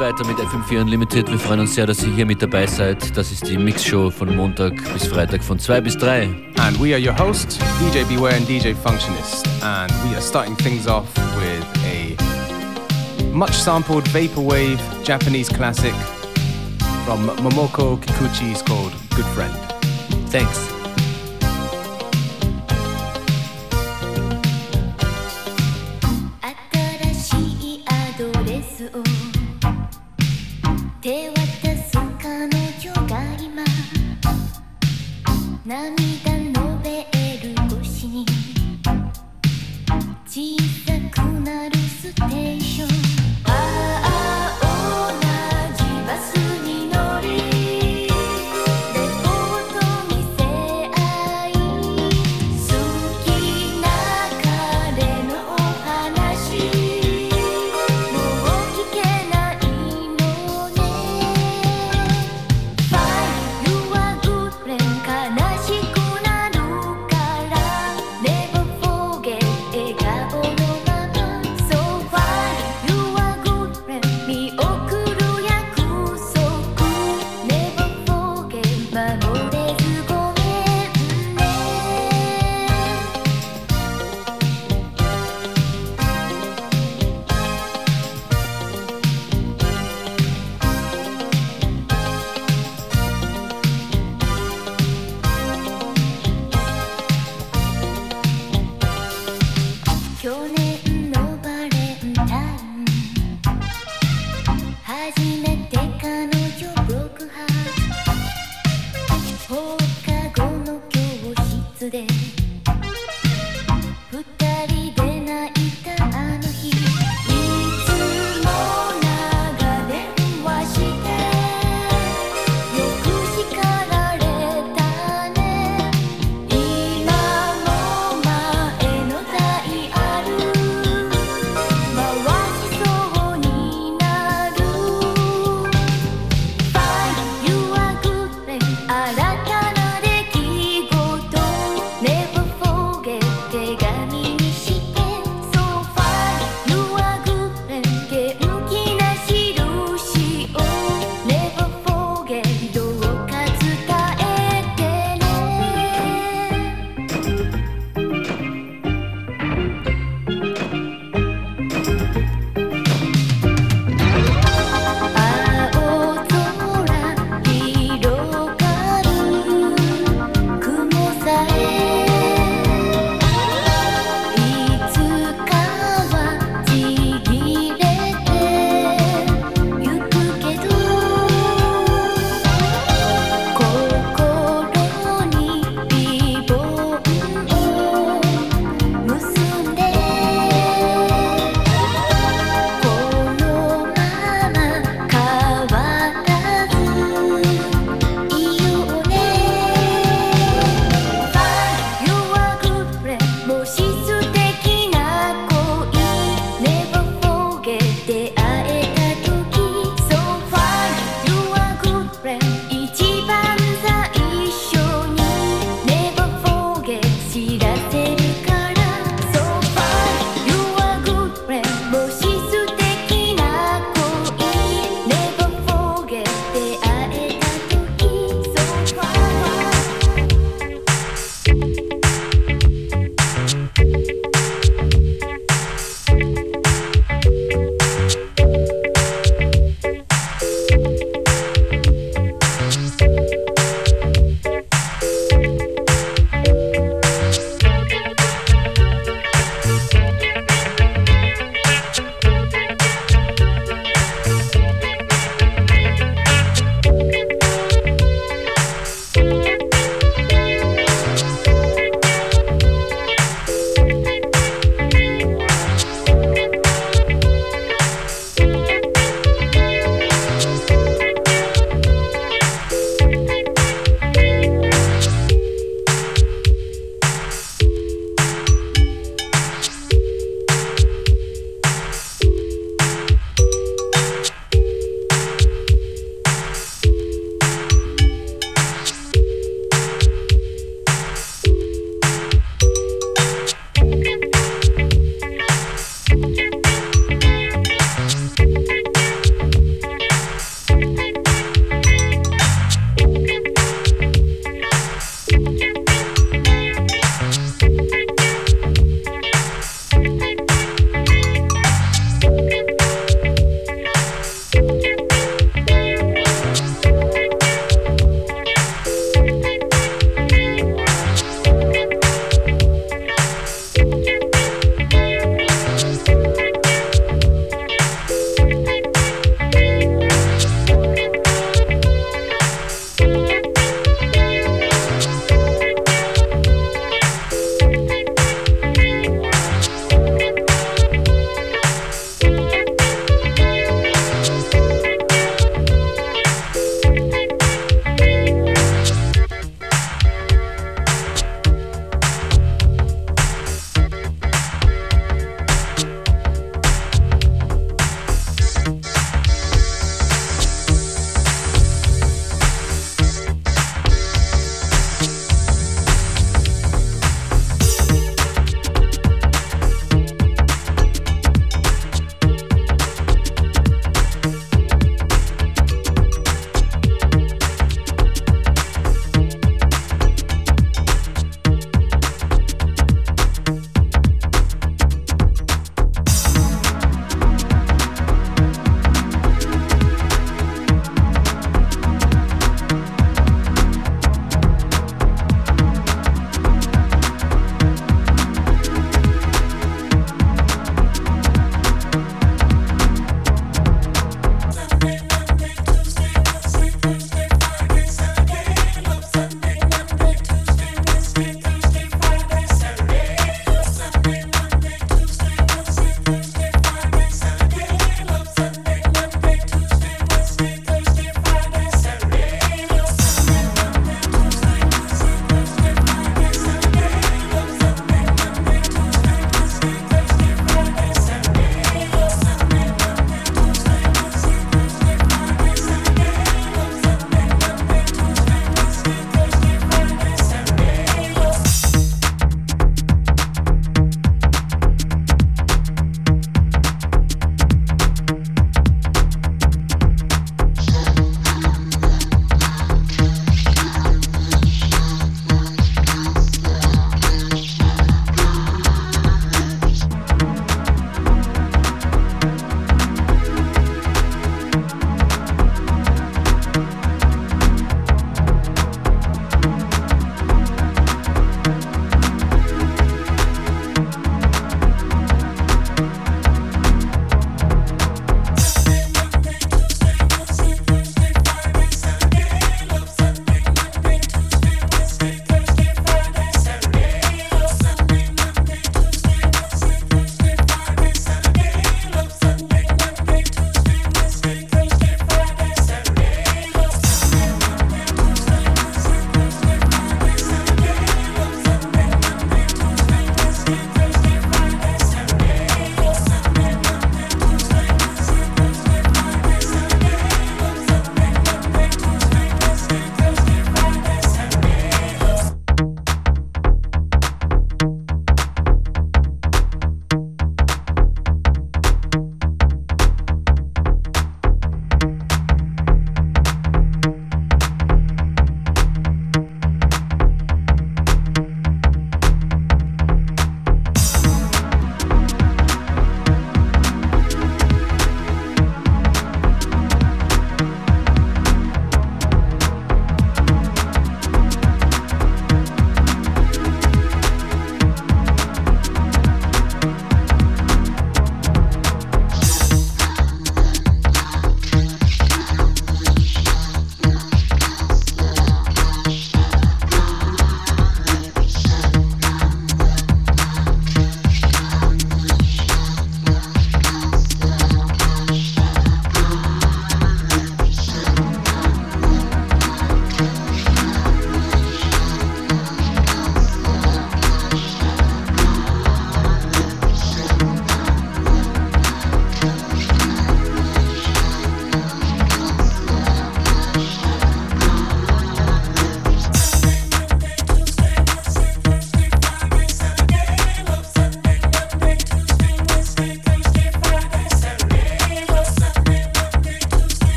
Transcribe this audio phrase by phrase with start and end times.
[0.00, 1.30] weiter mit FM4 Unlimited.
[1.30, 3.16] Wir freuen uns sehr, dass ihr hier mit dabei seid.
[3.16, 6.24] Das ist die Mixshow von Montag bis Freitag von 2 bis 3.
[6.58, 9.46] And we are your hosts, DJ Beware and DJ Functionist.
[9.62, 12.16] And we are starting things off with a
[13.32, 15.94] much sampled vaporwave Japanese classic
[17.04, 19.54] from Momoko Kikuchi's called Good Friend.
[20.30, 20.79] Thanks.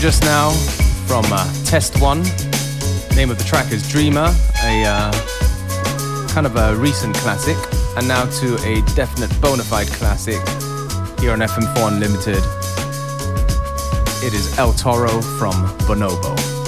[0.00, 0.50] Just now
[1.06, 2.22] from uh, Test One.
[3.14, 5.12] Name of the track is Dreamer, a uh,
[6.28, 7.56] kind of a recent classic,
[7.98, 10.40] and now to a definite bona fide classic
[11.20, 12.42] here on FM4 Unlimited.
[14.24, 16.59] It is El Toro from Bonobo.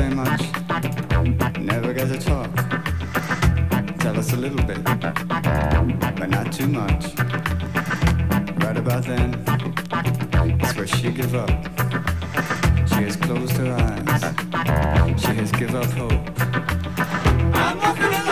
[0.00, 0.42] say much.
[1.58, 2.50] Never get to talk.
[3.98, 4.82] Tell us a little bit,
[6.20, 7.02] but not too much.
[8.64, 9.28] Right about then,
[10.60, 11.50] it's where she give up.
[12.90, 14.22] She has closed her eyes.
[15.22, 16.26] She has give up hope.
[17.54, 18.29] I'm walking alone.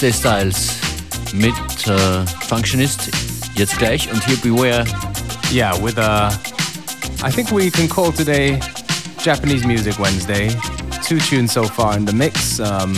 [0.00, 0.76] Wednesday Styles
[1.32, 1.52] mit
[1.88, 3.10] äh, Functionist
[3.56, 4.84] jetzt gleich und hier Beware.
[5.50, 6.30] Yeah, with uh,
[7.24, 8.60] I think we can call today
[9.20, 10.50] Japanese Music Wednesday.
[11.04, 12.60] Two tunes so far in the mix.
[12.60, 12.94] Um,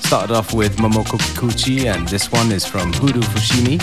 [0.00, 3.80] started off with Momoko Kikuchi, and this one is from Hoodoo Fushimi.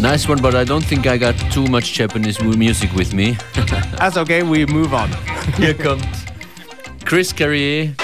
[0.00, 3.36] Nice one, but I don't think I got too much Japanese music with me.
[3.98, 5.10] That's okay, we move on.
[5.58, 6.06] here comes
[7.04, 7.94] Chris Carrier.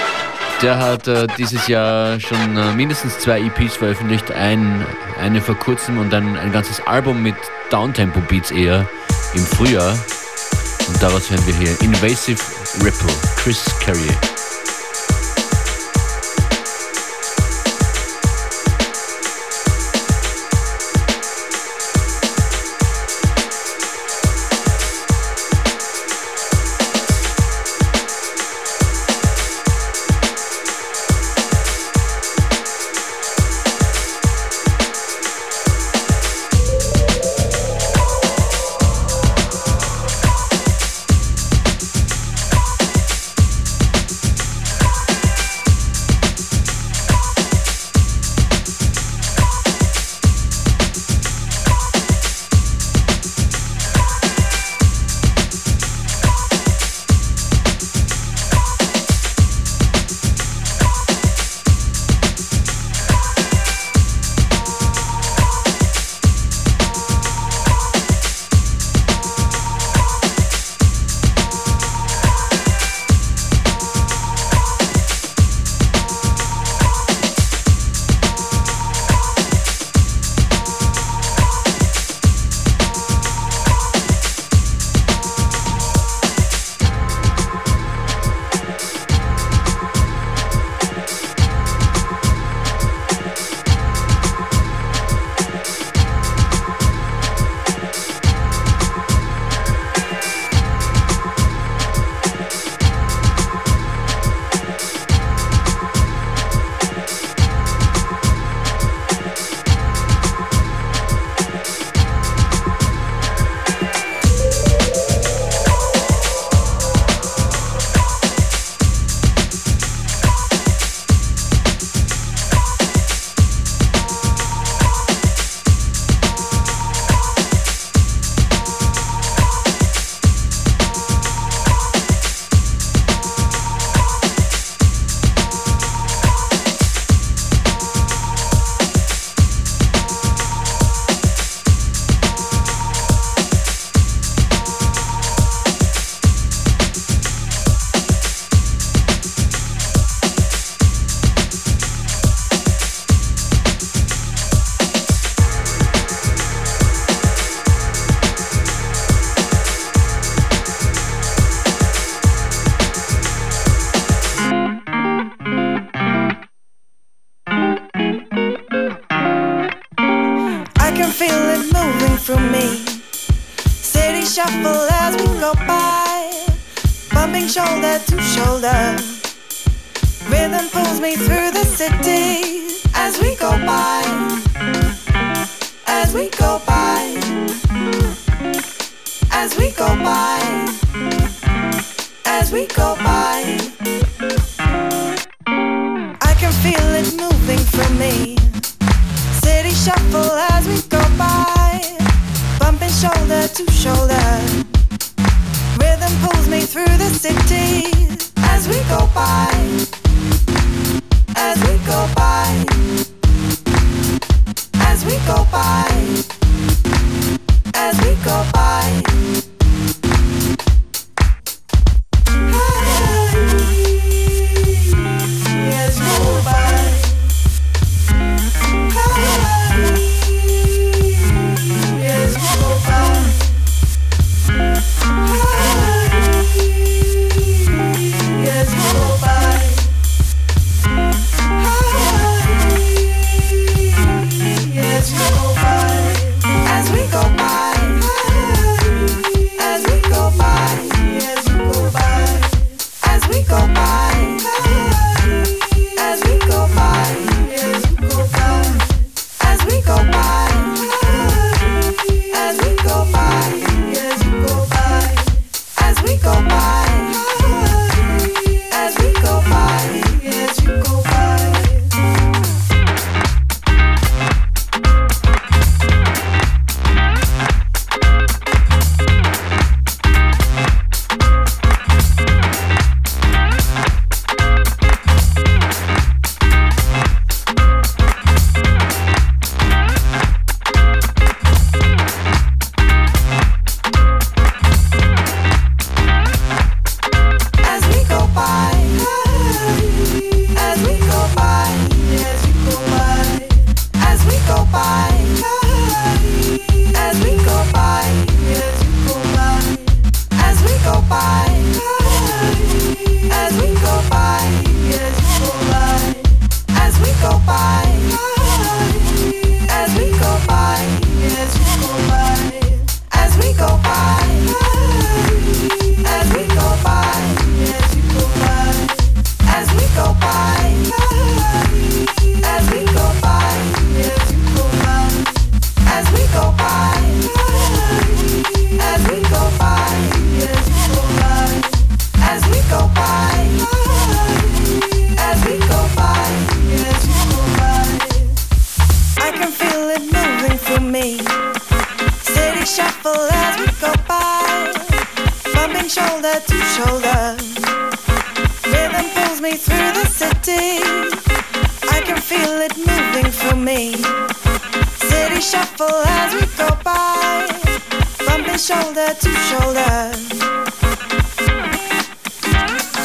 [0.62, 4.30] Der hat äh, dieses Jahr schon äh, mindestens zwei EPs veröffentlicht.
[4.30, 4.86] Ein,
[5.20, 7.34] eine vor kurzem und dann ein ganzes Album mit
[7.70, 8.88] Downtempo-Beats eher
[9.34, 9.98] im Frühjahr.
[10.86, 12.40] Und daraus hören wir hier Invasive
[12.84, 14.31] Ripple, Chris Carrier.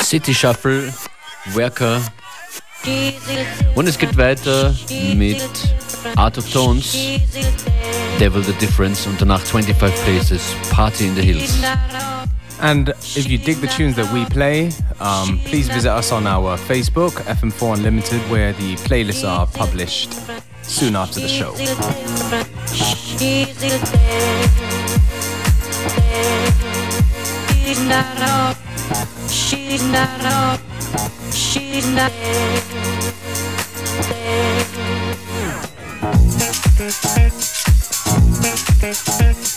[0.02, 0.94] City Shuffle,
[1.54, 2.02] Worker.
[3.76, 4.76] Und es geht weiter
[5.16, 5.42] mit
[6.16, 6.96] Art of Tones,
[8.20, 10.42] Devil the Difference und danach 25 Places,
[10.72, 11.60] Party in the Hills.
[12.62, 16.58] And if you dig the tunes that we play, um, please visit us on our
[16.58, 20.14] Facebook, FM4 Unlimited, where the playlists are published
[20.64, 21.54] soon after the show.
[27.68, 28.54] She's not all.
[29.28, 30.58] She's not all.
[31.34, 32.14] She's not.
[38.80, 39.57] She's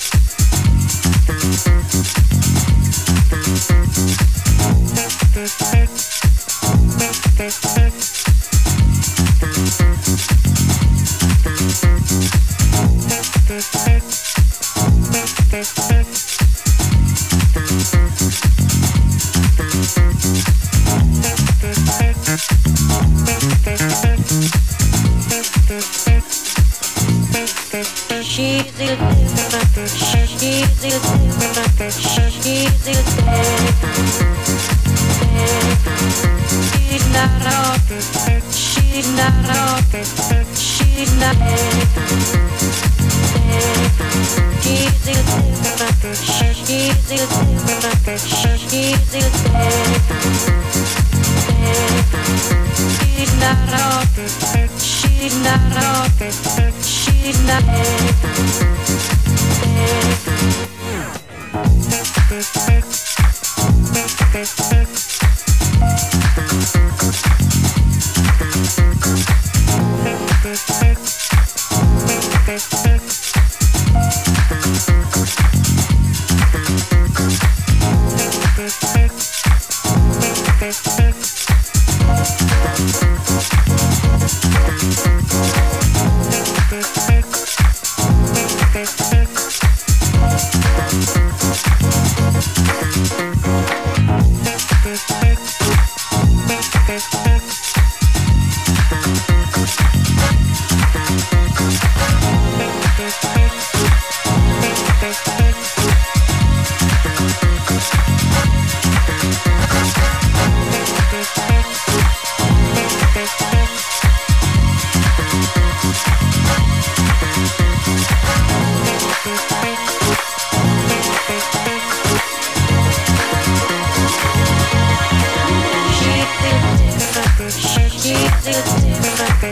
[47.10, 47.49] She's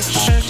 [0.01, 0.49] She's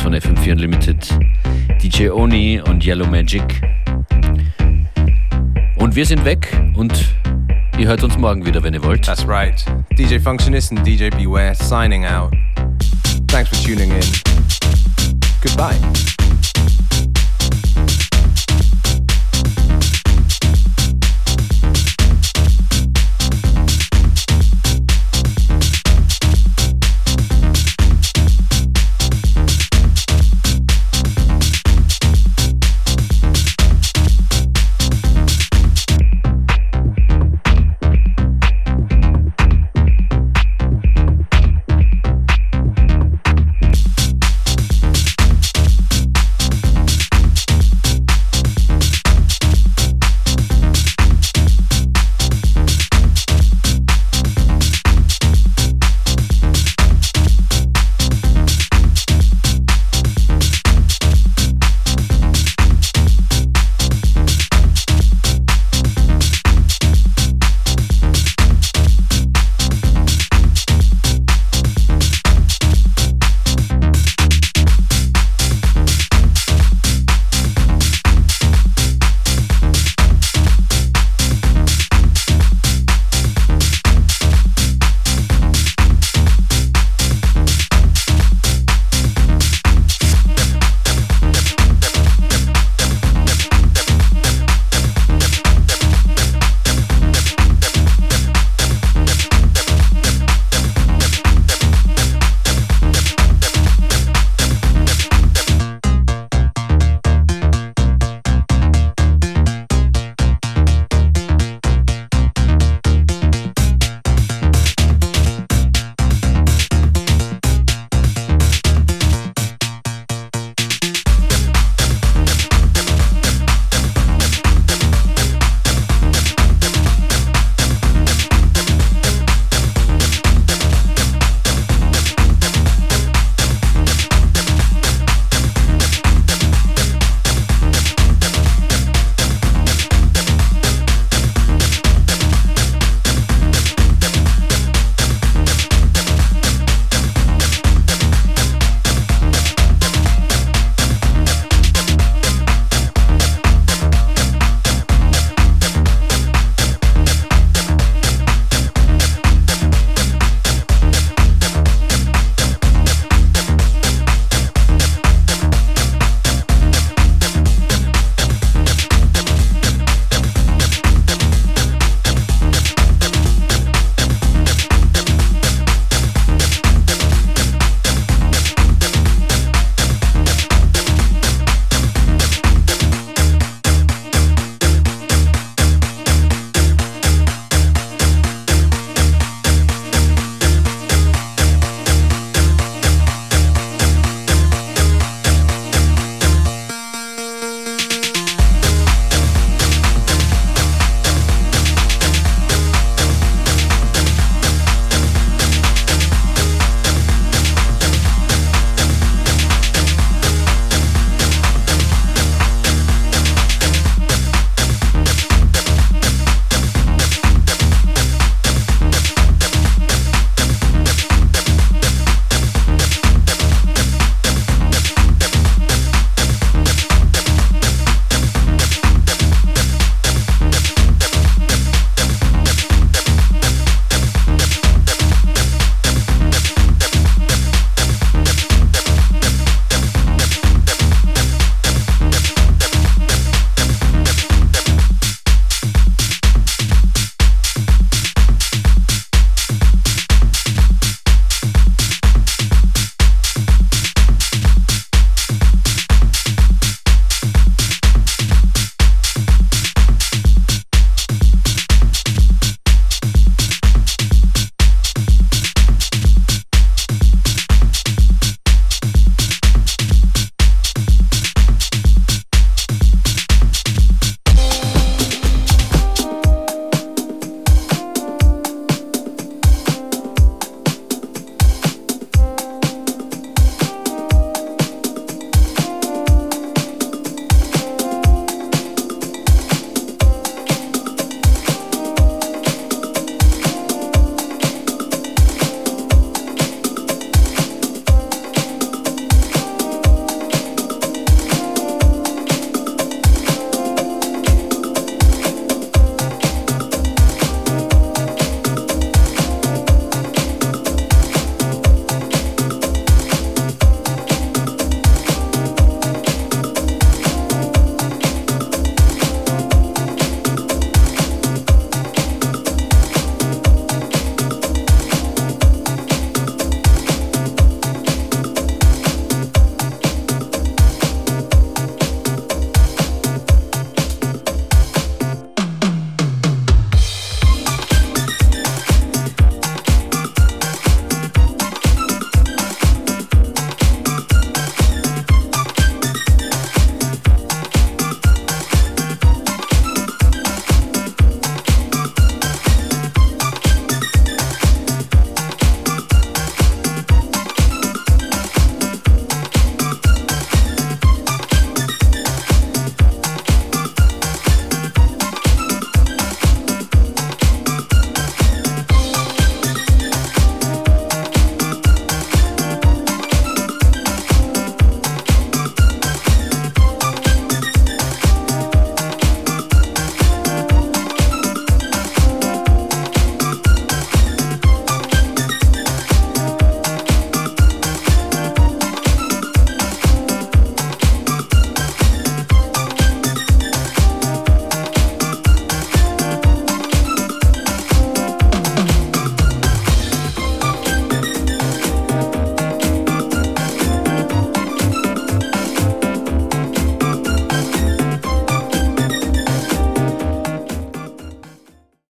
[0.00, 1.18] von FM4 Unlimited.
[1.82, 3.60] DJ Oni und Yellow Magic.
[5.76, 6.92] Und wir sind weg und
[7.78, 9.04] ihr hört uns morgen wieder, wenn ihr wollt.
[9.04, 9.64] That's right.
[9.98, 12.32] DJ Functionist and DJ Beware signing out.
[13.28, 14.02] Thanks for tuning in.
[15.42, 15.76] Goodbye.